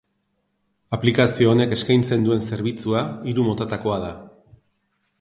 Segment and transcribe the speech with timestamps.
[0.97, 4.13] Aplikazio honek eskaintzen duen zerbitzua hiru motatakoa da.